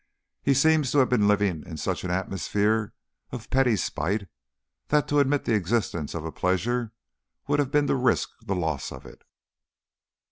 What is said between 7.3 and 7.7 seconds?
would have